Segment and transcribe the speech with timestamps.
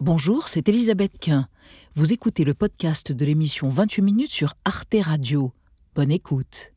[0.00, 1.48] Bonjour, c'est Elisabeth Quint.
[1.94, 5.50] Vous écoutez le podcast de l'émission 28 minutes sur Arte Radio.
[5.96, 6.72] Bonne écoute.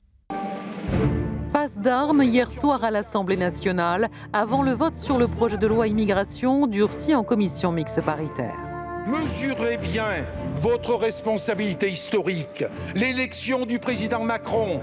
[1.53, 5.87] Passe d'armes hier soir à l'Assemblée nationale avant le vote sur le projet de loi
[5.87, 8.57] immigration durci en commission mixte paritaire.
[9.05, 10.25] Mesurez bien
[10.57, 12.65] votre responsabilité historique.
[12.95, 14.81] L'élection du président Macron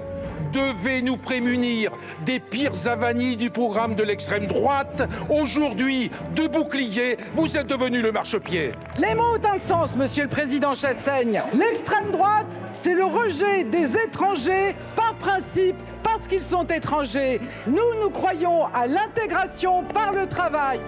[0.52, 1.92] devait nous prémunir
[2.24, 5.02] des pires avanies du programme de l'extrême droite.
[5.28, 8.72] Aujourd'hui, de bouclier, vous êtes devenu le marchepied.
[8.98, 11.42] Les mots ont un sens, monsieur le président Chassaigne.
[11.52, 17.40] L'extrême droite, c'est le rejet des étrangers par principe parce qu'ils sont étrangers.
[17.66, 20.80] Nous, nous croyons à l'intégration par le travail.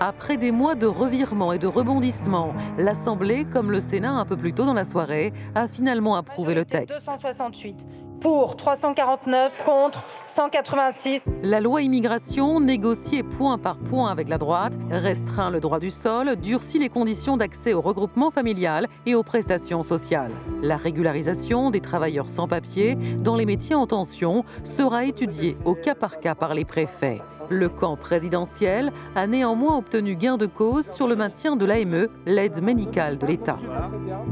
[0.00, 4.52] Après des mois de revirements et de rebondissements, l'Assemblée, comme le Sénat un peu plus
[4.52, 7.04] tôt dans la soirée, a finalement approuvé le texte.
[7.06, 7.76] 268
[8.20, 11.24] pour 349 contre 186.
[11.42, 16.36] La loi immigration, négociée point par point avec la droite, restreint le droit du sol,
[16.36, 20.32] durcit les conditions d'accès au regroupement familial et aux prestations sociales.
[20.62, 25.94] La régularisation des travailleurs sans papier dans les métiers en tension sera étudiée au cas
[25.94, 27.20] par cas par les préfets.
[27.50, 32.62] Le camp présidentiel a néanmoins obtenu gain de cause sur le maintien de l'AME, l'aide
[32.62, 33.58] médicale de l'État.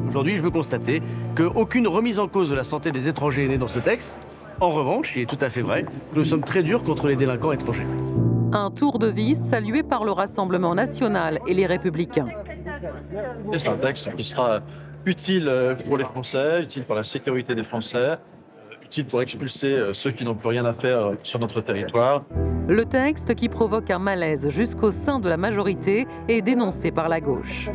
[0.09, 1.03] Aujourd'hui, je veux constater
[1.37, 4.13] qu'aucune remise en cause de la santé des étrangers n'est dans ce texte.
[4.61, 7.53] En revanche, il est tout à fait vrai, nous sommes très durs contre les délinquants
[7.53, 7.87] étrangers.
[8.53, 12.29] Un tour de vis salué par le Rassemblement national et les Républicains.
[13.57, 14.61] C'est un texte qui sera
[15.05, 15.51] utile
[15.87, 18.19] pour les Français, utile pour la sécurité des Français,
[18.93, 22.25] utile pour expulser ceux qui n'ont plus rien à faire sur notre territoire.
[22.69, 27.21] Le texte qui provoque un malaise jusqu'au sein de la majorité est dénoncé par la
[27.21, 27.71] gauche.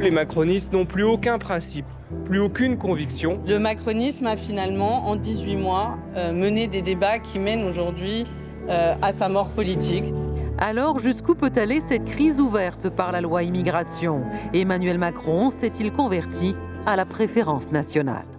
[0.00, 1.86] Les macronistes n'ont plus aucun principe,
[2.24, 3.40] plus aucune conviction.
[3.46, 8.26] Le macronisme a finalement, en 18 mois, euh, mené des débats qui mènent aujourd'hui
[8.68, 10.12] euh, à sa mort politique.
[10.58, 14.24] Alors, jusqu'où peut aller cette crise ouverte par la loi immigration?
[14.52, 18.33] Emmanuel Macron s'est-il converti à la préférence nationale?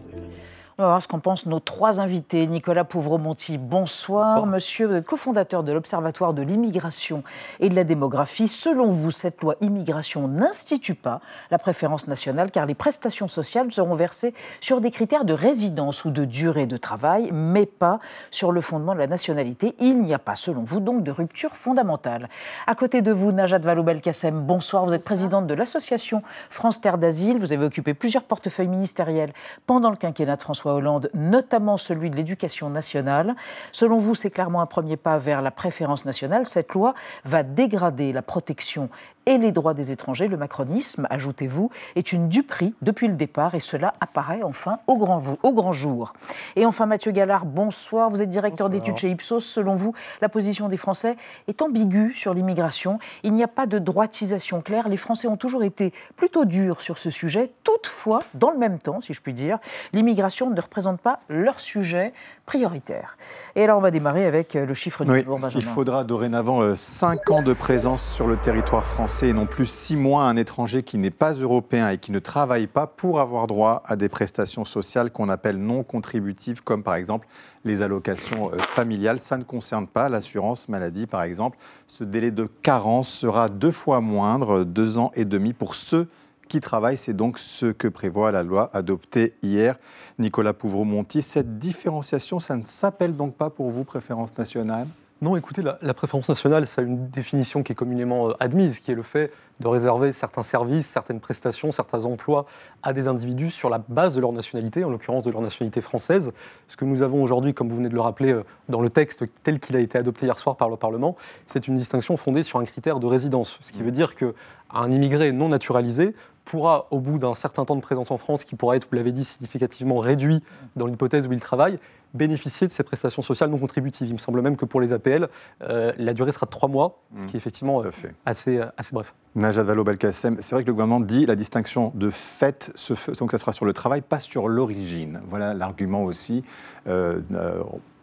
[0.77, 2.47] On va voir ce qu'en pensent nos trois invités.
[2.47, 4.35] Nicolas Pouvremonti, bonsoir.
[4.35, 4.45] bonsoir.
[4.45, 7.23] Monsieur, vous êtes cofondateur de l'Observatoire de l'immigration
[7.61, 8.49] et de la démographie.
[8.49, 13.95] Selon vous, cette loi immigration n'institue pas la préférence nationale car les prestations sociales seront
[13.95, 17.99] versées sur des critères de résidence ou de durée de travail, mais pas
[18.29, 19.75] sur le fondement de la nationalité.
[19.79, 22.27] Il n'y a pas, selon vous, donc de rupture fondamentale.
[22.67, 24.85] À côté de vous, Najat Vallaud-Belkacem, bonsoir.
[24.85, 25.15] Vous êtes bonsoir.
[25.15, 27.39] présidente de l'association France Terre d'Asile.
[27.39, 29.31] Vous avez occupé plusieurs portefeuilles ministériels
[29.65, 33.35] pendant le quinquennat de François Hollande, notamment celui de l'éducation nationale.
[33.71, 36.45] Selon vous, c'est clairement un premier pas vers la préférence nationale.
[36.47, 36.93] Cette loi
[37.23, 38.89] va dégrader la protection
[39.25, 40.27] et les droits des étrangers.
[40.27, 45.21] Le macronisme, ajoutez-vous, est une duperie depuis le départ et cela apparaît enfin au grand,
[45.43, 46.13] au grand jour.
[46.55, 48.09] Et enfin, Mathieu Gallard, bonsoir.
[48.09, 49.39] Vous êtes directeur d'études chez Ipsos.
[49.39, 52.99] Selon vous, la position des Français est ambiguë sur l'immigration.
[53.23, 54.89] Il n'y a pas de droitisation claire.
[54.89, 57.51] Les Français ont toujours été plutôt durs sur ce sujet.
[57.63, 59.59] Toutefois, dans le même temps, si je puis dire,
[59.93, 62.13] l'immigration ne représente pas leur sujet
[62.45, 63.17] prioritaire.
[63.55, 65.63] Et alors, on va démarrer avec le chiffre du oui, jour, Benjamin.
[65.63, 69.95] Il faudra dorénavant 5 ans de présence sur le territoire français et non plus 6
[69.95, 73.47] mois à un étranger qui n'est pas européen et qui ne travaille pas pour avoir
[73.47, 77.27] droit à des prestations sociales qu'on appelle non contributives, comme par exemple
[77.63, 79.21] les allocations familiales.
[79.21, 81.57] Ça ne concerne pas l'assurance maladie, par exemple.
[81.87, 86.07] Ce délai de carence sera deux fois moindre, deux ans et demi pour ceux
[86.47, 86.97] qui travaillent.
[86.97, 89.77] C'est donc ce que prévoit la loi adoptée hier.
[90.19, 94.87] Nicolas Pouvreau-Monti, cette différenciation, ça ne s'appelle donc pas pour vous préférence nationale?
[95.21, 98.91] Non, écoutez, la, la, préférence nationale, ça a une définition qui est communément admise, qui
[98.91, 102.45] est le fait de réserver certains services, certaines prestations, certains emplois
[102.83, 106.33] à des individus sur la base de leur nationalité, en l'occurrence de leur nationalité française.
[106.67, 109.61] Ce que nous avons aujourd'hui, comme vous venez de le rappeler, dans le texte tel
[109.61, 111.15] qu'il a été adopté hier soir par le Parlement,
[111.47, 115.31] c'est une distinction fondée sur un critère de résidence, ce qui veut dire qu'un immigré
[115.31, 116.13] non naturalisé
[116.45, 119.11] pourra, au bout d'un certain temps de présence en France, qui pourra être, vous l'avez
[119.11, 120.41] dit, significativement réduit
[120.75, 121.77] dans l'hypothèse où il travaille,
[122.13, 124.07] bénéficier de ces prestations sociales non contributives.
[124.07, 125.27] Il me semble même que pour les APL,
[125.63, 127.89] euh, la durée sera de trois mois, ce qui est effectivement euh,
[128.25, 129.13] assez, assez bref.
[129.35, 133.31] Najat Vallaud-Belkacem, c'est vrai que le gouvernement dit la distinction de fait, se fait, donc
[133.31, 135.19] ça sera sur le travail, pas sur l'origine.
[135.25, 136.43] Voilà l'argument aussi
[136.87, 137.19] euh,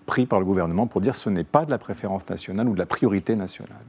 [0.04, 2.74] pris par le gouvernement pour dire que ce n'est pas de la préférence nationale ou
[2.74, 3.80] de la priorité nationale.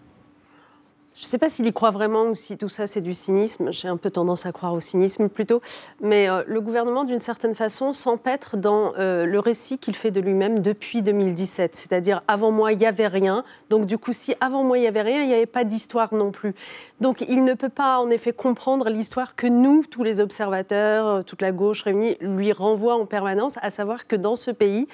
[1.15, 3.71] Je ne sais pas s'il y croit vraiment ou si tout ça c'est du cynisme.
[3.71, 5.61] J'ai un peu tendance à croire au cynisme plutôt.
[6.01, 10.19] Mais euh, le gouvernement, d'une certaine façon, s'empêtre dans euh, le récit qu'il fait de
[10.19, 11.75] lui-même depuis 2017.
[11.75, 13.43] C'est-à-dire, avant moi, il n'y avait rien.
[13.69, 16.15] Donc, du coup, si avant moi, il n'y avait rien, il n'y avait pas d'histoire
[16.15, 16.55] non plus.
[16.99, 21.21] Donc, il ne peut pas, en effet, comprendre l'histoire que nous, tous les observateurs, euh,
[21.21, 24.87] toute la gauche réunie, lui renvoient en permanence, à savoir que dans ce pays,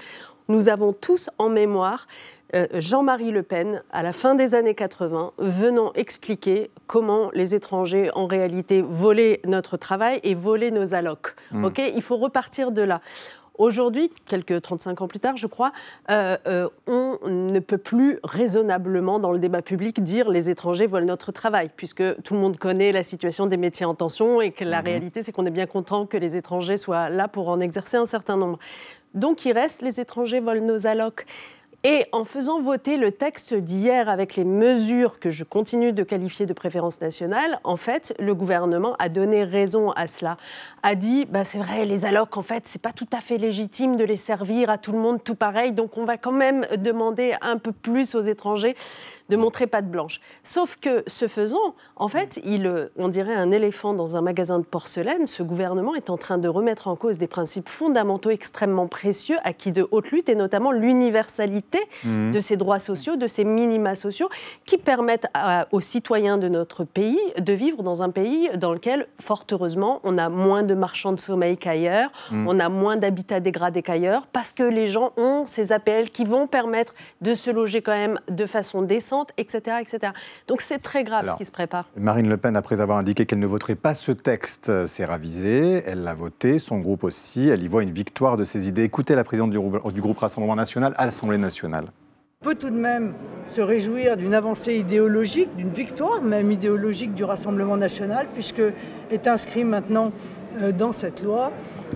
[0.49, 2.07] nous avons tous en mémoire
[2.73, 8.25] Jean-Marie Le Pen, à la fin des années 80, venant expliquer comment les étrangers, en
[8.25, 11.35] réalité, volaient notre travail et volaient nos allocs.
[11.51, 11.65] Mm.
[11.65, 13.01] Ok Il faut repartir de là.
[13.59, 15.73] Aujourd'hui, quelques 35 ans plus tard, je crois,
[16.09, 21.07] euh, euh, on ne peut plus raisonnablement dans le débat public dire les étrangers volent
[21.07, 24.63] notre travail, puisque tout le monde connaît la situation des métiers en tension et que
[24.63, 24.85] la Mhm.
[24.85, 28.05] réalité, c'est qu'on est bien content que les étrangers soient là pour en exercer un
[28.05, 28.59] certain nombre.
[29.13, 31.25] Donc il reste les étrangers volent nos allocs.
[31.85, 36.45] Et en faisant voter le texte d'hier avec les mesures que je continue de qualifier
[36.45, 40.35] de préférence nationale, en fait, le gouvernement a donné raison à cela.
[40.83, 43.95] A dit, bah, c'est vrai, les allocs, en fait, c'est pas tout à fait légitime
[43.95, 47.35] de les servir à tout le monde tout pareil, donc on va quand même demander
[47.39, 48.75] un peu plus aux étrangers
[49.29, 50.19] de montrer patte blanche.
[50.43, 54.59] Sauf que, ce faisant, en fait, il, euh, on dirait un éléphant dans un magasin
[54.59, 58.87] de porcelaine, ce gouvernement est en train de remettre en cause des principes fondamentaux extrêmement
[58.87, 61.68] précieux, acquis de haute lutte, et notamment l'universalité
[62.03, 62.31] Mhm.
[62.31, 64.29] de ces droits sociaux, de ces minima sociaux,
[64.65, 69.07] qui permettent à- aux citoyens de notre pays de vivre dans un pays dans lequel,
[69.21, 72.47] fort heureusement, on a moins de marchands de sommeil qu'ailleurs, Mhm.
[72.47, 76.47] on a moins d'habitats dégradés qu'ailleurs, parce que les gens ont ces APL qui vont
[76.47, 79.77] permettre de se loger quand même de façon décente, etc.
[79.81, 80.13] etc.
[80.47, 81.85] Donc c'est très grave Alors, ce qui se prépare.
[81.95, 85.83] Marine Le Pen, après avoir indiqué qu'elle ne voterait pas ce texte, euh, s'est ravisée.
[85.85, 87.47] Elle l'a voté, son groupe aussi.
[87.49, 88.83] Elle y voit une victoire de ses idées.
[88.83, 91.58] Écoutez la présidente du groupe, du groupe Rassemblement National à l'Assemblée nationale.
[92.41, 93.13] On peut tout de même
[93.45, 98.61] se réjouir d'une avancée idéologique, d'une victoire même idéologique du Rassemblement national, puisque
[99.11, 100.11] est inscrit maintenant
[100.61, 101.51] euh, dans cette loi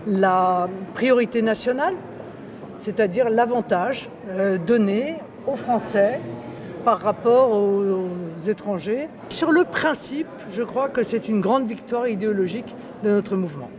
[0.05, 1.93] la priorité nationale,
[2.77, 5.15] c'est-à-dire l'avantage euh, donné
[5.47, 6.19] aux Français
[6.83, 9.07] par rapport aux, aux étrangers.
[9.29, 13.69] Sur le principe, je crois que c'est une grande victoire idéologique de notre mouvement.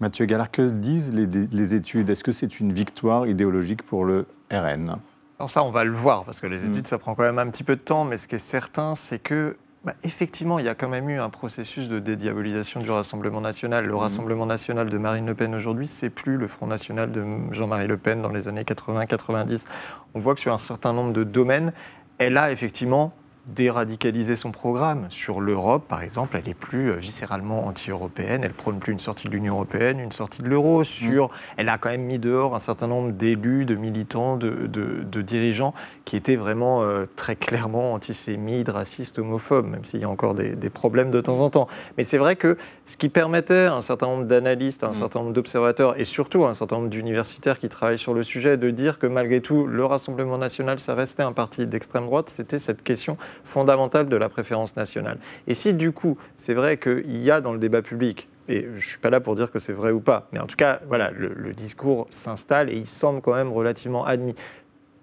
[0.00, 2.08] Mathieu Gallard, que disent les, les études?
[2.08, 4.96] Est-ce que c'est une victoire idéologique pour le RN
[5.38, 6.70] Alors ça, on va le voir, parce que les Mm.
[6.72, 8.94] études, ça prend quand même un petit peu de temps, mais ce qui est certain,
[8.94, 12.90] c'est que, bah, effectivement, il y a quand même eu un processus de dédiabolisation du
[12.90, 13.84] Rassemblement national.
[13.86, 17.86] Le Rassemblement national de Marine Le Pen aujourd'hui, c'est plus le Front national de Jean-Marie
[17.86, 19.66] Le Pen dans les années 80-90.
[20.14, 21.72] On voit que sur un certain nombre de domaines,
[22.18, 23.12] elle a effectivement
[23.46, 25.06] déradicalisé son programme.
[25.10, 29.28] Sur l'Europe, par exemple, elle est plus euh, viscéralement anti-européenne, elle prône plus une sortie
[29.28, 30.82] de l'Union européenne, une sortie de l'euro.
[30.84, 35.02] Sur, Elle a quand même mis dehors un certain nombre d'élus, de militants, de, de-
[35.02, 40.08] de dirigeants qui étaient vraiment euh, très clairement antisémites, racistes, homophobes, même s'il y a
[40.08, 41.68] encore des, des problèmes de temps en temps.
[41.96, 42.56] Mais c'est vrai que
[42.86, 46.44] ce qui permettait à un certain nombre d'analystes, à un certain nombre d'observateurs et surtout
[46.44, 49.66] à un certain nombre d'universitaires qui travaillent sur le sujet de dire que malgré tout,
[49.66, 54.28] le Rassemblement national, ça restait un parti d'extrême droite, c'était cette question fondamentale de la
[54.28, 55.18] préférence nationale.
[55.46, 58.76] Et si du coup, c'est vrai qu'il y a dans le débat public et je
[58.76, 60.80] ne suis pas là pour dire que c'est vrai ou pas, mais en tout cas,
[60.86, 64.34] voilà, le, le discours s'installe et il semble quand même relativement admis.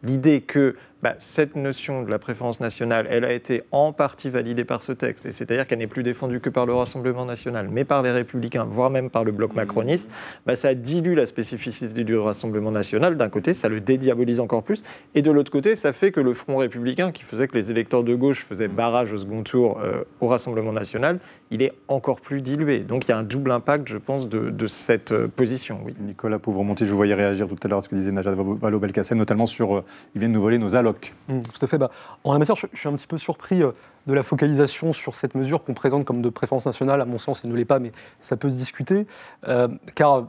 [0.01, 4.63] L'idée que bah, cette notion de la préférence nationale, elle a été en partie validée
[4.63, 7.83] par ce texte, et c'est-à-dire qu'elle n'est plus défendue que par le Rassemblement national, mais
[7.83, 10.09] par les Républicains, voire même par le bloc macroniste,
[10.45, 13.17] bah, ça dilue la spécificité du Rassemblement national.
[13.17, 14.81] D'un côté, ça le dédiabolise encore plus,
[15.13, 18.05] et de l'autre côté, ça fait que le Front républicain, qui faisait que les électeurs
[18.05, 21.19] de gauche faisaient barrage au second tour euh, au Rassemblement national,
[21.51, 22.79] il est encore plus dilué.
[22.79, 25.81] Donc il y a un double impact, je pense, de, de cette euh, position.
[25.85, 25.93] Oui.
[25.99, 29.17] Nicolas Pauvremonti, je vous voyais réagir tout à l'heure à ce que disait Najat Vallaud-Belkacem,
[29.17, 29.83] notamment sur euh,
[30.15, 30.92] ils viennent nous voler nos allocs.
[31.27, 31.77] Mm, tout à fait.
[31.77, 31.91] Bah,
[32.23, 33.71] en la matière, je, je suis un petit peu surpris euh,
[34.07, 37.01] de la focalisation sur cette mesure qu'on présente comme de préférence nationale.
[37.01, 37.91] À mon sens, elle ne l'est pas, mais
[38.21, 39.07] ça peut se discuter.
[39.47, 40.25] Euh, car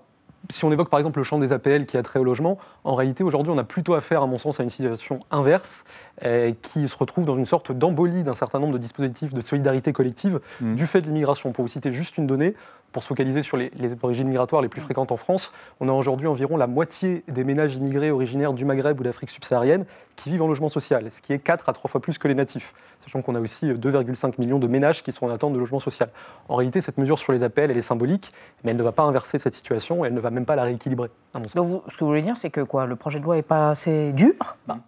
[0.51, 2.95] si on évoque par exemple le champ des APL qui a trait au logement, en
[2.95, 5.85] réalité aujourd'hui on a plutôt affaire à mon sens à une situation inverse
[6.23, 9.95] euh, qui se retrouve dans une sorte d'embolie d'un certain nombre de dispositifs de solidarité
[9.95, 11.53] collective du fait de l'immigration.
[11.53, 12.55] Pour vous citer juste une donnée,
[12.95, 15.93] pour se focaliser sur les, les origines migratoires les plus fréquentes en France, on a
[15.93, 19.85] aujourd'hui environ la moitié des ménages immigrés originaires du Maghreb ou d'Afrique subsaharienne
[20.15, 22.37] qui vivent en logement social, ce qui est 4 à 3 fois plus que les
[22.37, 25.81] natifs, sachant qu'on a aussi 2,5 millions de ménages qui sont en attente de logement
[25.81, 26.09] social.
[26.49, 28.31] En réalité, cette mesure sur les APL, elle est symbolique,
[28.63, 31.11] mais elle ne va pas inverser cette situation, elle ne va même pas la rééquilibrer.
[31.35, 31.55] à mon sens.
[31.57, 33.43] Donc, vous- ce que vous voulez dire, c'est que quoi Le projet de loi n'est
[33.43, 34.35] pas assez dur?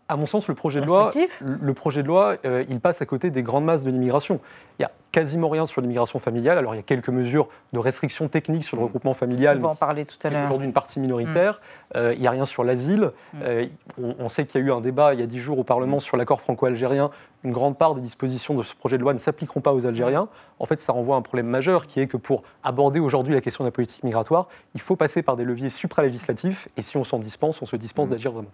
[0.09, 1.43] À mon sens, le projet de loi, Restrictif?
[1.45, 4.39] le projet de loi, euh, il passe à côté des grandes masses de l'immigration.
[4.79, 6.59] Il y a quasiment rien sur l'immigration familiale.
[6.59, 9.57] Alors il y a quelques mesures de restrictions techniques sur le regroupement familial.
[9.59, 10.43] On va en parler tout à l'heure.
[10.43, 10.45] Mm.
[10.47, 11.61] aujourd'hui une partie minoritaire.
[11.95, 13.13] Euh, il n'y a rien sur l'asile.
[13.43, 13.67] Euh,
[14.03, 15.63] on, on sait qu'il y a eu un débat il y a dix jours au
[15.63, 15.73] Mm.
[15.77, 17.11] Parlement sur l'accord franco-algérien.
[17.45, 20.29] Une grande part des dispositions de ce projet de loi ne s'appliqueront pas aux Algériens.
[20.59, 23.41] En fait, ça renvoie à un problème majeur qui est que pour aborder aujourd'hui la
[23.41, 26.69] question de la politique migratoire, il faut passer par des leviers supralégislatifs.
[26.77, 27.79] Et si on s'en dispense, on se Mm.
[27.79, 28.49] dispense d'agir vraiment.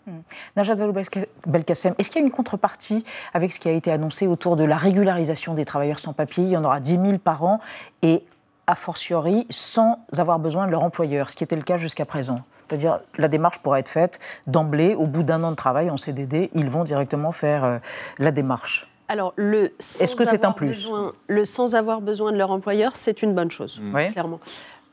[0.57, 3.05] Najat Vallaud-Belkacem, est-ce qu'il y a une contrepartie
[3.35, 6.57] avec ce qui a été annoncé autour de la régularisation des travailleurs sans papier Il
[6.57, 7.61] y en aura 10 000 par an
[8.03, 8.23] et
[8.67, 12.41] a fortiori sans avoir besoin de leur employeur, ce qui était le cas jusqu'à présent.
[12.69, 16.51] C'est-à-dire, la démarche pourra être faite d'emblée, au bout d'un an de travail en CDD,
[16.55, 17.79] ils vont directement faire euh,
[18.19, 18.87] la démarche.
[19.09, 20.69] Alors, le Est-ce que c'est un plus?
[20.69, 23.81] besoin- Le sans avoir besoin de leur employeur, c'est une bonne chose,
[24.13, 24.41] clairement.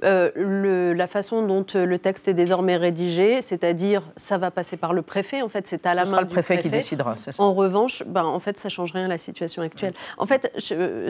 [0.05, 4.77] Euh, le- la façon dont euh, le texte est désormais rédigé, c'est-à-dire ça va passer
[4.77, 6.69] par le préfet, en fait c'est à la Ce main sera le du préfet qui
[6.69, 7.31] décidera, ça.
[7.37, 9.93] En revanche, ben, en fait ça change rien à la situation actuelle.
[10.17, 11.09] En fait, je-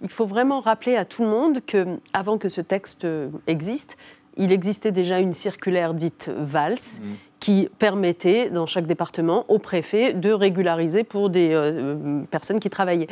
[0.00, 3.96] il faut vraiment rappeler à tout le monde que avant que ce texte euh, existe,
[4.36, 7.00] il existait déjà une circulaire dite VALS
[7.40, 12.70] qui permettait, dans chaque département, au préfet de régulariser pour des euh, euh, personnes qui
[12.70, 13.08] travaillaient.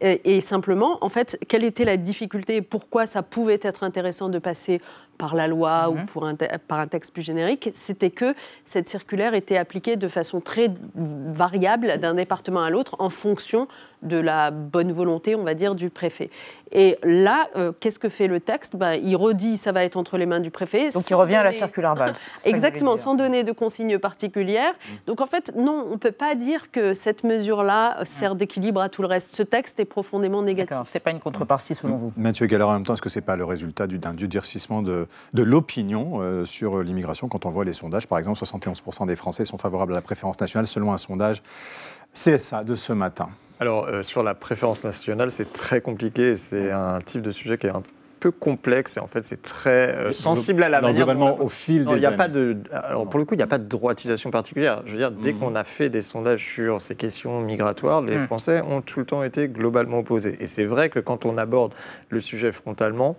[0.00, 4.28] Et, et simplement, en fait, quelle était la difficulté et Pourquoi ça pouvait être intéressant
[4.28, 4.80] de passer
[5.20, 8.34] par la loi ou pour un par un texte plus générique C'était que
[8.64, 13.68] cette circulaire était appliquée de façon très variable d'un département à l'autre en fonction
[14.02, 16.30] de la bonne volonté, on va dire, du préfet.
[16.72, 18.76] Et là, euh, qu'est-ce que fait le texte?
[18.76, 20.90] Ben, Il redit ça va être entre les mains du préfet.
[20.90, 22.14] Donc il revient à la circulaire Valls.
[22.44, 24.72] Exactement, sans donner de consignes particulières.
[25.06, 28.80] Donc en fait, non, on ne peut pas dire que cette mesure-là euh, sert d'équilibre
[28.80, 29.34] à tout le reste.
[29.34, 30.70] Ce texte est profondément négatif.
[30.70, 32.12] D'accord, c'est pas une contrepartie selon vous.
[32.16, 34.80] Mathieu Galler, en même temps, est-ce que ce n'est pas le résultat du- d'un durcissement
[34.80, 39.16] de, de l'opinion euh, sur l'immigration Quand on voit les sondages, par exemple, 71% des
[39.16, 41.42] Français sont favorables à la préférence nationale, selon un sondage
[42.14, 43.28] CSA de ce matin.
[43.60, 46.34] Alors, euh, sur la préférence nationale, c'est très compliqué.
[46.36, 47.82] C'est un type de sujet qui est un
[48.18, 51.06] peu complexe et en fait, c'est très euh, sensible à la manière.
[51.06, 52.16] dont globalement, au fil Non, des y a années.
[52.18, 52.58] pas de.
[52.72, 54.82] Alors, pour le coup, il n'y a pas de droitisation particulière.
[54.86, 55.38] Je veux dire, dès Mhm.
[55.38, 58.26] qu'on a fait des sondages sur ces questions migratoires, les Mhm.
[58.26, 60.36] Français ont tout le temps été globalement opposés.
[60.40, 61.72] Et c'est vrai que quand on aborde
[62.10, 63.16] le sujet frontalement,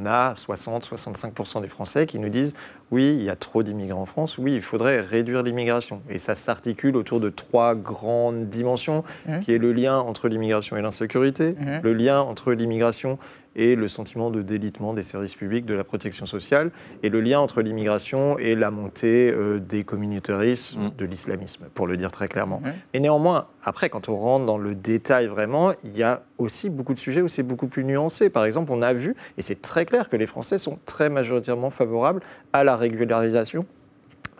[0.00, 2.54] on a 60-65% des Français qui nous disent
[2.90, 6.00] oui, il y a trop d'immigrants en France, oui, il faudrait réduire l'immigration.
[6.08, 9.40] Et ça s'articule autour de trois grandes dimensions, Mmh.
[9.40, 11.80] qui est le lien entre l'immigration et l'insécurité, Mhm.
[11.82, 13.18] le lien entre l'immigration
[13.58, 16.70] et le sentiment de délitement des services publics, de la protection sociale,
[17.02, 21.96] et le lien entre l'immigration et la montée euh, des communautarismes, de l'islamisme, pour le
[21.96, 22.62] dire très clairement.
[22.94, 26.94] Et néanmoins, après, quand on rentre dans le détail vraiment, il y a aussi beaucoup
[26.94, 28.30] de sujets où c'est beaucoup plus nuancé.
[28.30, 31.70] Par exemple, on a vu, et c'est très clair, que les Français sont très majoritairement
[31.70, 32.22] favorables
[32.52, 33.66] à la régularisation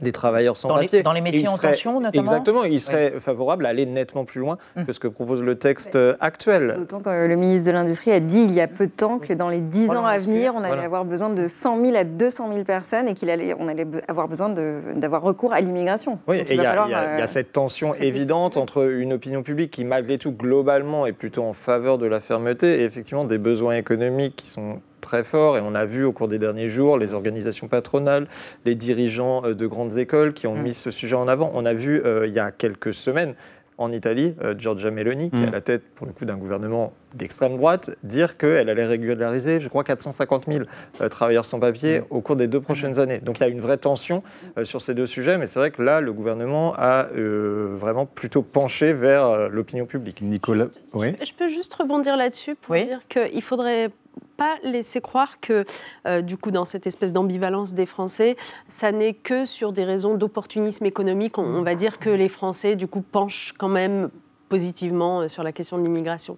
[0.01, 1.03] des travailleurs sans Dans les- papier.
[1.03, 4.41] dans les métiers ils en tension, notamment Exactement, ils seraient favorables à aller nettement plus
[4.41, 4.85] loin Hum.
[4.87, 6.75] que ce que propose le texte actuel.
[6.79, 9.33] D'autant que le ministre de l'Industrie a dit il y a peu de temps que
[9.33, 10.85] dans les 10 Voilà, ans à venir, on allait Voilà.
[10.85, 14.29] avoir besoin de 100 000 à 200 000 personnes et qu'on allait, on allait avoir
[14.29, 16.19] besoin d'avoir recours à l'immigration.
[16.29, 17.27] Oui, Donc, et il y, va a- falloir, il y a- il y euh, a
[17.27, 21.99] cette tension évidente entre une opinion publique qui, malgré tout, globalement, est plutôt en faveur
[21.99, 25.57] de la fermeté et effectivement des besoins économiques qui sont très forts.
[25.57, 28.27] Et on a vu au cours des derniers jours les organisations patronales,
[28.65, 31.51] les dirigeants euh, de grandes écoles qui ont mis ce sujet en avant.
[31.55, 33.35] On a vu euh, il y a quelques semaines
[33.79, 36.93] en Italie, euh, Giorgia Meloni, qui est à la tête pour le coup d'un gouvernement
[37.15, 40.65] d'extrême droite, dire qu'elle allait régulariser, je crois, 450 000
[41.01, 43.19] euh, travailleurs sans papier au cours des deux prochaines années.
[43.19, 44.23] Donc il y a une vraie tension
[44.59, 48.05] euh, sur ces deux sujets, mais c'est vrai que là, le gouvernement a euh, vraiment
[48.05, 50.23] plutôt penché vers euh, l'opinion publique.
[50.23, 51.15] Nicolas, oui.
[51.25, 53.91] Je peux juste rebondir là-dessus pour dire qu'il faudrait
[54.37, 55.65] pas laisser croire que,
[56.07, 58.37] euh, du coup, dans cette espèce d'ambivalence des Français,
[58.69, 61.39] ça n'est que sur des raisons d'opportunisme économique.
[61.39, 64.11] On, on va dire que les Français, du coup, penchent quand même
[64.49, 66.37] positivement euh, sur la question de l'immigration.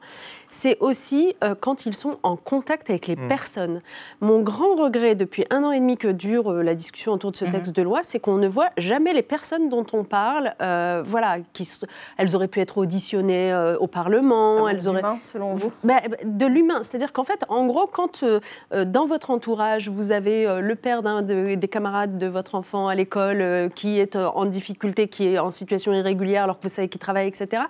[0.50, 3.28] C'est aussi euh, quand ils sont en contact avec les Mm.
[3.28, 3.82] personnes.
[4.20, 7.36] Mon grand regret depuis un an et demi que dure euh, la discussion autour de
[7.36, 7.52] ce Mhm.
[7.52, 10.54] texte de loi, c'est qu'on ne voit jamais les personnes dont on parle.
[10.60, 11.68] euh, voilà, qui,
[12.18, 14.64] elles auraient pu être auditionnées au Parlement.
[14.66, 15.72] Ça elles auraient d'humain, selon vous?
[15.84, 18.24] Bah, bah, De l'humain, c'est-à-dire qu'en fait, en gros, quand
[18.72, 22.94] dans votre entourage vous avez le père d'un de- des camarades de votre enfant à
[22.94, 27.00] l'école qui est en difficulté, qui est en situation irrégulière, alors que vous savez qu'il
[27.00, 27.62] travaille, etc.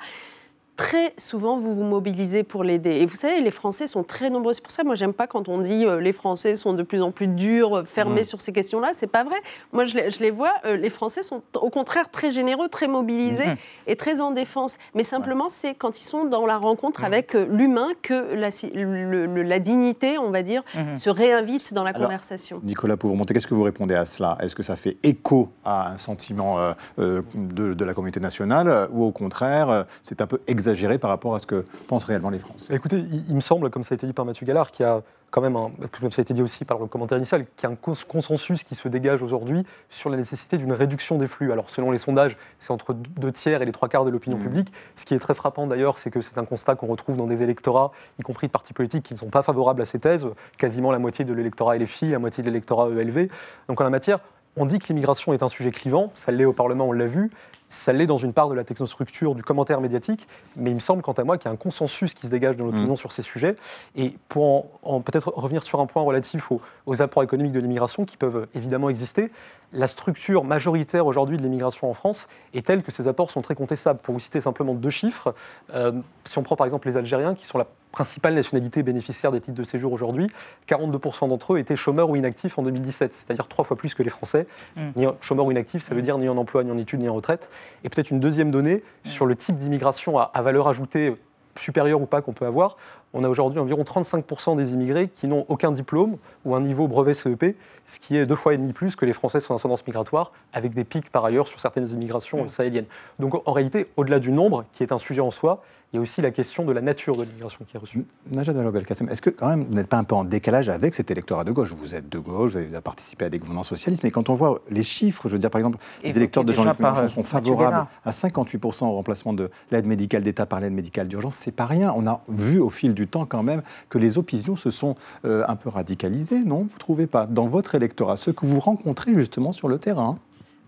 [0.80, 2.92] Très souvent, vous vous mobilisez pour l'aider.
[2.92, 4.54] Et vous savez, les Français sont très nombreux.
[4.54, 7.02] C'est pour ça, moi, j'aime pas quand on dit euh, les Français sont de plus
[7.02, 8.92] en plus durs, euh, fermés sur ces questions-là.
[8.94, 9.36] C'est pas vrai.
[9.74, 10.54] Moi, je les, je les vois.
[10.64, 13.56] euh, les Français sont au contraire très généreux, très mobilisés Mhm.
[13.88, 14.78] et très en défense.
[14.94, 18.70] Mais simplement, c'est quand ils sont dans la rencontre avec euh, l'humain que la, si-
[18.70, 20.96] le- le- la dignité, on va dire, Mhm.
[20.96, 22.58] se réinvite dans la Alors, conversation.
[22.64, 24.38] Nicolas Pauvremonté, qu'est-ce que vous répondez à cela?
[24.40, 28.88] Est-ce que ça fait écho à un sentiment euh, euh, de, de la communauté nationale?
[28.92, 32.38] Ou au contraire, c'est un peu exagéré par rapport à ce que pensent réellement les
[32.38, 34.84] Français Écoutez, il, il me semble, comme ça a été dit par Mathieu Gallard, qu'il
[34.86, 37.44] y a quand même, un, comme ça a été dit aussi par le commentaire initial,
[37.56, 41.18] qu'il y a un cons- consensus qui se dégage aujourd'hui sur la nécessité d'une réduction
[41.18, 41.52] des flux.
[41.52, 44.42] Alors selon les sondages, c'est entre deux tiers et les trois quarts de l'opinion Mmh.
[44.42, 44.72] publique.
[44.96, 47.42] Ce qui est très frappant d'ailleurs, c'est que c'est un constat qu'on retrouve dans des
[47.42, 50.26] électorats, y compris de partis politiques qui ne sont pas favorables à ces thèses.
[50.58, 53.28] Quasiment la moitié de l'électorat LFI, la moitié de l'électorat ELV.
[53.68, 54.18] Donc en la matière,
[54.56, 57.30] on dit que l'immigration est un sujet clivant, ça l'est au Parlement, on l'a vu.
[57.70, 61.02] Ça l'est dans une part de la technostructure du commentaire médiatique, mais il me semble,
[61.02, 63.22] quant à moi, qu'il y a un consensus qui se dégage de l'opinion sur ces
[63.22, 63.54] sujets.
[63.96, 68.04] Et pour en, peut-être revenir sur un point relatif aux, aux apports économiques de l'immigration
[68.04, 69.30] qui peuvent évidemment exister,
[69.72, 73.54] la structure majoritaire aujourd'hui de l'immigration en France est telle que ces apports sont très
[73.54, 74.00] contestables.
[74.00, 75.34] Pour vous citer simplement deux chiffres,
[75.74, 75.92] euh,
[76.24, 79.56] si on prend par exemple les Algériens, qui sont la principale nationalité bénéficiaire des titres
[79.56, 80.28] de séjour aujourd'hui,
[80.68, 84.10] 42% d'entre eux étaient chômeurs ou inactifs en 2017, c'est-à-dire trois fois plus que les
[84.10, 84.46] Français.
[84.76, 84.90] Mm.
[84.96, 86.04] Ni chômeurs ou inactifs, ça veut mm.
[86.04, 87.50] dire ni en emploi, ni en études, ni en retraite.
[87.84, 89.08] Et peut-être une deuxième donnée mm.
[89.08, 91.16] sur le type d'immigration à, à valeur ajoutée
[91.58, 92.76] supérieure ou pas qu'on peut avoir
[93.12, 97.14] on a aujourd'hui environ 35% des immigrés qui n'ont aucun diplôme ou un niveau brevet
[97.14, 100.32] CEP, ce qui est deux fois et demi plus que les Français sans ascendance migratoire,
[100.52, 102.86] avec des pics par ailleurs sur certaines immigrations sahéliennes.
[103.18, 106.02] Donc en réalité, au-delà du nombre, qui est un sujet en soi, il y a
[106.02, 108.04] aussi la question de la nature de l'immigration qui est reçue.
[108.30, 111.10] Najat Vallaud-Belkacem, est-ce que quand même vous n'êtes pas un peu en décalage avec cet
[111.10, 111.72] électorat de gauche?
[111.76, 114.60] Vous êtes de gauche, vous avez participé à des gouvernements socialistes, mais quand on voit
[114.70, 118.10] les chiffres, je veux dire par exemple, les électeurs de Jean-Luc Mélenchon sont favorables à
[118.10, 121.92] 58% au remplacement de l'aide médicale d'État par l'aide médicale d'urgence, c'est pas rien.
[121.96, 124.94] On a vu au fil du temps quand même que les opinions se sont
[125.24, 126.68] euh, un peu radicalisées, non?
[126.70, 127.26] Vous trouvez pas?
[127.26, 130.18] Dans votre électorat, ceux que vous rencontrez justement sur le terrain?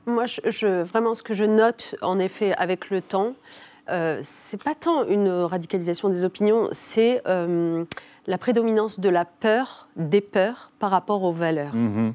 [0.07, 3.35] Moi, je, vraiment, ce que je note en effet avec le temps,
[3.93, 7.85] euh, c'est pas tant une radicalisation des opinions, c'est euh,
[8.27, 11.75] la prédominance de la peur, des peurs par rapport aux valeurs.
[11.75, 12.15] Mhm.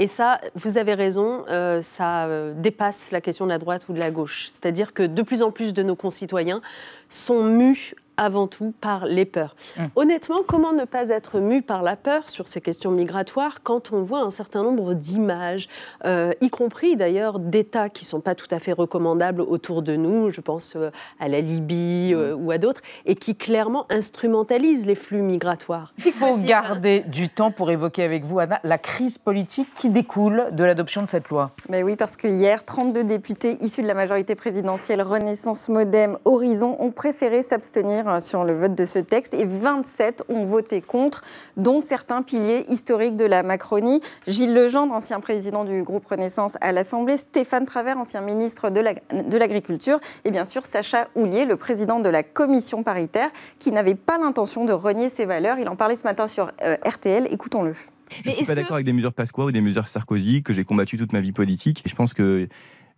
[0.00, 3.98] Et ça, vous avez raison, euh, ça dépasse la question de la droite ou de
[3.98, 4.48] la gauche.
[4.52, 6.62] C'est-à-dire que de plus en plus de nos concitoyens
[7.08, 9.56] sont mus avant tout par les peurs.
[9.76, 9.84] Mmh.
[9.96, 14.02] Honnêtement, comment ne pas être mu par la peur sur ces questions migratoires quand on
[14.02, 15.68] voit un certain nombre d'images,
[16.04, 19.96] euh, y compris d'ailleurs d'États qui ne sont pas tout à fait recommandables autour de
[19.96, 22.44] nous, je pense euh, à la Libye euh, mmh.
[22.44, 25.94] ou à d'autres, et qui clairement instrumentalisent les flux migratoires.
[26.04, 30.48] Il faut garder du temps pour évoquer avec vous, Anna, la crise politique qui découle
[30.52, 31.52] de l'adoption de cette loi.
[31.68, 36.76] Mais oui, parce que hier, 32 députés issus de la majorité présidentielle Renaissance Modem Horizon
[36.80, 41.22] ont préféré s'abstenir Hein, sur le vote de ce texte et 27 ont voté contre,
[41.56, 44.00] dont certains piliers historiques de la Macronie.
[44.26, 50.00] Gilles Legendre, ancien président du groupe Renaissance à l'Assemblée, Stéphane Travers, ancien ministre de l'Agriculture,
[50.24, 54.64] et bien sûr Sacha Houlier, le président de la commission paritaire, qui n'avait pas l'intention
[54.64, 55.58] de renier ses valeurs.
[55.58, 57.28] Il en parlait ce matin sur euh, RTL.
[57.30, 57.74] Écoutons-le.
[58.24, 60.64] Je ne suis pas d'accord avec des mesures Pasqua ou des mesures Sarkozy que j'ai
[60.64, 61.82] combattues toute ma vie politique.
[61.84, 62.48] Et je pense que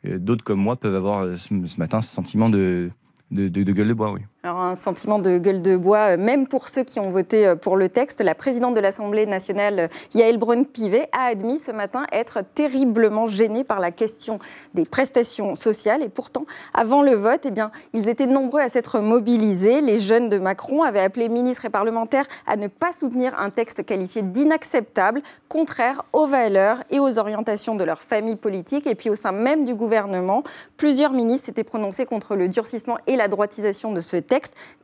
[0.07, 2.91] euh, d'autres comme moi peuvent avoir euh, ce matin ce sentiment de,
[3.31, 4.21] de, de, gueule de bois, oui.
[4.43, 7.57] Alors un sentiment de gueule de bois, euh, même pour ceux qui ont voté euh,
[7.57, 8.23] pour le texte.
[8.23, 13.65] La présidente de l'Assemblée nationale, euh, Yael Braun-Pivet, a admis ce matin être terriblement gênée
[13.65, 14.39] par la question
[14.73, 16.03] des prestations sociales.
[16.03, 19.83] Et pourtant, avant le vote, eh bien, ils étaient nombreux à s'être mobilisés.
[19.83, 23.85] Les jeunes de Macron avaient appelé ministres et parlementaires à ne pas soutenir un texte
[23.85, 28.87] qualifié d'inacceptable, contraire aux valeurs et aux orientations de leur famille politique.
[28.87, 30.45] Et puis au sein même du gouvernement,
[30.79, 34.30] plusieurs ministres s'étaient prononcés contre le durcissement et la droitisation de ce texte.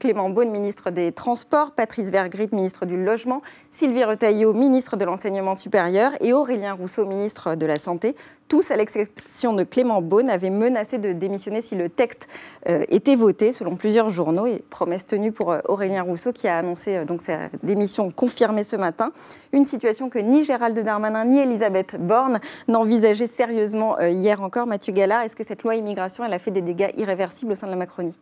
[0.00, 5.54] Clément Beaune, ministre des Transports, Patrice Vergrit, ministre du Logement, Sylvie Retailleau, ministre de l'Enseignement
[5.54, 8.16] supérieur et Aurélien Rousseau, ministre de la Santé.
[8.48, 12.28] Tous, à l'exception de Clément Beaune, avaient menacé de démissionner si le texte
[12.68, 14.46] euh, était voté, selon plusieurs journaux.
[14.46, 18.76] Et promesse tenue pour euh, Aurélien Rousseau, qui a annoncé euh, sa démission confirmée ce
[18.76, 19.12] matin.
[19.52, 24.66] Une situation que ni Gérald Darmanin ni Elisabeth Borne n'envisageaient sérieusement hier encore.
[24.66, 27.72] Mathieu Gallard, est-ce que cette loi immigration, a fait des dégâts irréversibles au sein de
[27.72, 28.14] la Macronie?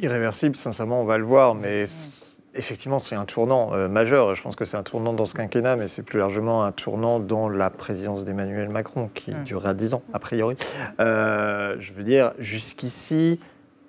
[0.00, 1.84] Irréversible, sincèrement, on va le voir, mais
[2.54, 4.34] effectivement, c'est un tournant euh, majeur.
[4.34, 7.20] Je pense que c'est un tournant dans ce quinquennat, mais c'est plus largement un tournant
[7.20, 9.44] dans la présidence d'Emmanuel Macron, qui mm.
[9.44, 10.56] durera dix ans, a priori.
[11.00, 13.40] Euh, je veux dire, jusqu'ici,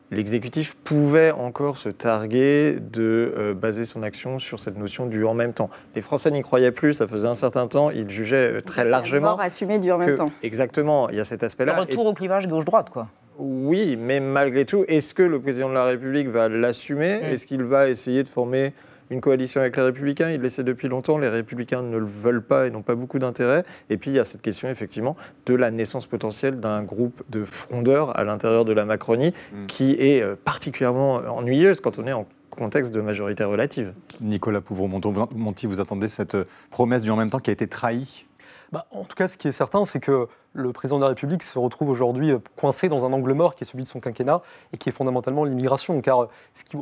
[0.10, 5.36] l'exécutif pouvait encore se targuer de euh, baser son action sur cette notion du en
[5.36, 5.70] même temps.
[5.96, 9.38] Les Français n'y croyaient plus, ça faisait un certain temps, ils jugeaient très largement.
[9.38, 10.32] assumé du en même temps.
[10.42, 11.76] Exactement, il y a cet aspect-là.
[11.76, 13.08] Le retour au clivage gauche-droite, quoi.
[13.40, 17.22] Oui, mais malgré tout, est-ce que le président de la République va l'assumer?
[17.22, 17.24] Mm.
[17.24, 18.74] Est-ce qu'il va essayer de former
[19.10, 20.30] une coalition avec les Républicains?
[20.30, 21.18] Il l'essaie depuis longtemps.
[21.18, 23.64] Les Républicains ne le veulent pas et n'ont pas beaucoup d'intérêt.
[23.90, 27.46] Et puis, il y a cette question, effectivement, de la naissance potentielle d'un groupe de
[27.46, 29.68] frondeurs à l'intérieur de la Macronie mm.
[29.68, 33.94] qui est euh, particulièrement ennuyeuse quand on est en contexte de majorité relative.
[34.20, 36.36] Nicolas Pouvreau-Monti, vous attendez cette
[36.72, 38.26] promesse du en même temps qui a été trahie?
[38.74, 41.44] Bah, En tout cas, ce qui est certain, c'est que le président de la République
[41.44, 44.42] se retrouve aujourd'hui euh, coincé dans un angle mort qui est celui de son quinquennat
[44.74, 46.02] et qui est fondamentalement l'immigration.
[46.02, 46.28] Car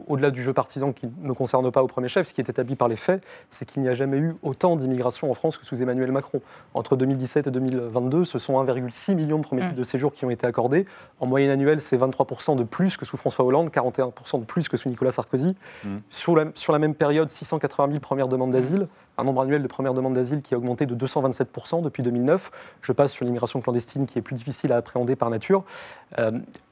[0.08, 2.76] au-delà du jeu partisan qui ne concerne pas au premier chef, ce qui est établi
[2.76, 5.82] par les faits, c'est qu'il n'y a jamais eu autant d'immigration en France que sous
[5.82, 6.42] Emmanuel Macron.
[6.74, 9.66] Entre 2017 et 2022, ce sont 1,6 million de premiers mmh.
[9.66, 10.86] titres de séjour qui ont été accordés.
[11.20, 14.78] En moyenne annuelle, c'est 23% de plus que sous François Hollande, 41% de plus que
[14.78, 15.56] sous Nicolas Sarkozy.
[15.84, 15.98] Mmh.
[16.10, 19.68] Sur, la, sur la même période, 680 000 premières demandes d'asile, un nombre annuel de
[19.68, 22.52] premières demandes d'asile qui a augmenté de 227% depuis 2009.
[22.82, 25.64] Je passe sur l'immigration clandestine qui est plus difficile à appréhender par nature.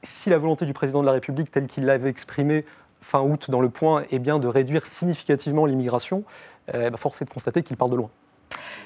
[0.02, 2.64] si la volonté du président de la République, telle qu'il l'avait exprimée
[3.00, 6.24] fin août dans le point, est bien de réduire significativement l'immigration,
[6.68, 8.10] eh ben, force est de constater qu'il part de loin.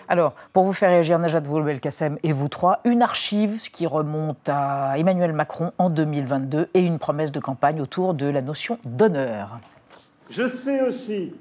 [0.09, 4.95] Alors, pour vous faire réagir, Najat Vallaud-Belkacem et vous trois, une archive qui remonte à
[4.99, 9.61] Emmanuel Macron en 2022 et une promesse de campagne autour de la notion d'honneur.
[10.29, 11.33] Je sais aussi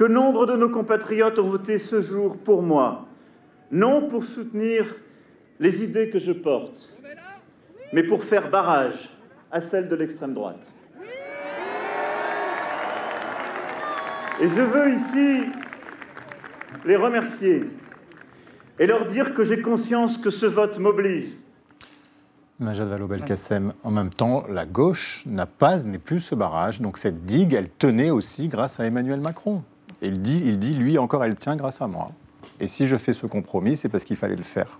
[0.00, 3.04] que nombre de nos compatriotes ont voté ce jour pour moi,
[3.70, 4.96] non pour soutenir
[5.58, 6.96] les idées que je porte,
[7.92, 9.10] mais pour faire barrage
[9.50, 10.66] à celles de l'extrême droite.
[14.40, 15.42] Et je veux ici
[16.86, 17.64] les remercier
[18.78, 21.28] et leur dire que j'ai conscience que ce vote m'oblige.
[22.58, 26.80] Najat Vallaud-Belkacem, en même temps, la gauche n'a pas, n'est plus ce barrage.
[26.80, 29.62] Donc cette digue, elle tenait aussi grâce à Emmanuel Macron.
[30.02, 32.10] Et il dit, il dit, lui encore, elle tient grâce à moi.
[32.60, 34.78] Et si je fais ce compromis, c'est parce qu'il fallait le faire.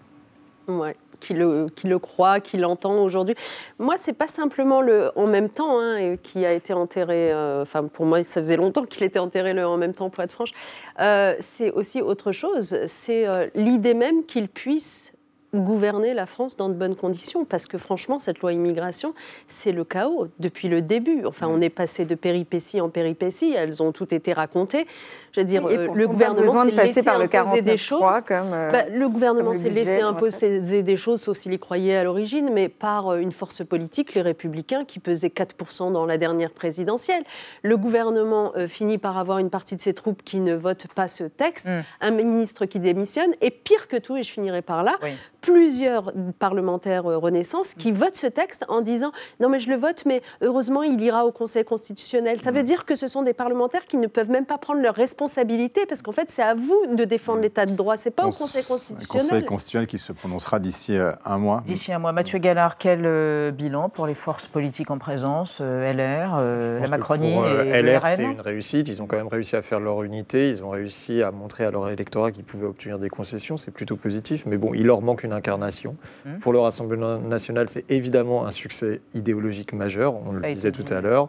[0.68, 3.36] Ouais qui le, qui le croit, qui l'entend aujourd'hui.
[3.78, 7.30] Moi, c'est pas simplement le en même temps hein, qui a été enterré.
[7.30, 10.24] Euh, enfin, pour moi, ça faisait longtemps qu'il était enterré le en même temps, pour
[10.24, 10.52] être franche.
[10.98, 12.76] Euh, c'est aussi autre chose.
[12.86, 15.12] C'est euh, l'idée même qu'il puisse
[15.54, 19.14] gouverner la France dans de bonnes conditions, parce que franchement, cette loi immigration,
[19.48, 21.24] c'est le chaos depuis le début.
[21.26, 24.86] Enfin, on est passé de péripéties en péripéties, elles ont toutes été racontées.
[25.32, 28.02] Je veux dire, euh, le gouvernement s'est laissé par le des choses.
[28.26, 32.04] Comme, euh, bah, le gouvernement s'est laissé imposer des choses, sauf s'il y croyait à
[32.04, 36.50] l'origine, mais par euh, une force politique, les Républicains, qui pesaient 4% dans la dernière
[36.50, 37.24] présidentielle.
[37.62, 41.24] Le gouvernement finit par avoir une partie de ses troupes qui ne votent pas ce
[41.24, 41.82] texte, mm.
[42.00, 44.98] un ministre qui démissionne, et pire que tout, et je finirai par là,
[45.40, 50.22] plusieurs parlementaires Renaissance qui votent ce texte en disant non mais je le vote, mais
[50.42, 52.40] heureusement il ira au Conseil constitutionnel.
[52.42, 52.66] Ça veut mm.
[52.66, 56.02] dire que ce sont des parlementaires qui ne peuvent même pas prendre leurs responsabilités parce
[56.02, 57.42] qu'en fait c'est à vous de défendre mm.
[57.42, 59.28] l'état de droit, c'est pas au Conseil constitutionnel.
[59.28, 61.62] Conseil constitutionnel qui se prononcera d'ici euh, un mois.
[61.66, 62.12] D'ici un mois.
[62.12, 67.34] Mathieu Gallard, quel euh, bilan pour les forces politiques en présence, euh, LR, la Macronie
[67.34, 68.88] et LR, c'est une réussite.
[68.88, 70.48] Ils ont quand même réussi à faire leur unité.
[70.48, 73.56] Ils ont réussi à montrer à leur électorat qu'ils pouvaient obtenir des concessions.
[73.56, 74.44] C'est plutôt positif.
[74.46, 75.96] Mais bon, il leur manque une incarnation.
[76.24, 76.38] Mmh.
[76.40, 81.00] Pour le Rassemblement national, c'est évidemment un succès idéologique majeur, on le disait tout à
[81.00, 81.28] l'heure.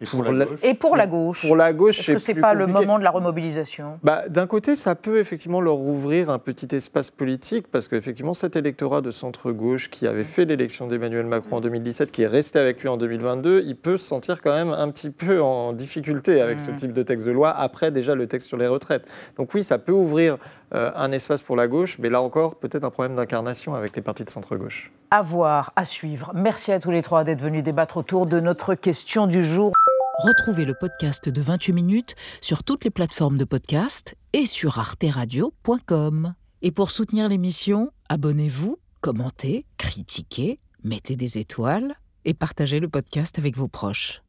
[0.00, 2.40] Et pour, la, gauche, et pour la gauche Pour la gauche, Est-ce que ce n'est
[2.40, 3.98] pas le moment de la remobilisation?
[4.04, 8.54] Bah, D'un côté, ça peut effectivement leur ouvrir un petit espace politique, parce qu'effectivement, cet
[8.54, 12.80] électorat de centre-gauche qui avait fait l'élection d'Emmanuel Macron en 2017, qui est resté avec
[12.80, 16.60] lui en 2022, il peut se sentir quand même un petit peu en difficulté avec
[16.60, 16.76] ce mmh.
[16.76, 19.04] type de texte de loi, après déjà le texte sur les retraites.
[19.36, 20.38] Donc oui, ça peut ouvrir
[20.74, 24.02] euh, un espace pour la gauche, mais là encore, peut-être un problème d'incarnation avec les
[24.02, 24.92] partis de centre-gauche.
[25.10, 26.32] À voir, à suivre.
[26.34, 29.72] Merci à tous les trois d'être venus débattre autour de notre question du jour.
[30.18, 36.34] Retrouvez le podcast de 28 minutes sur toutes les plateformes de podcast et sur arteradio.com.
[36.60, 43.56] Et pour soutenir l'émission, abonnez-vous, commentez, critiquez, mettez des étoiles et partagez le podcast avec
[43.56, 44.22] vos proches.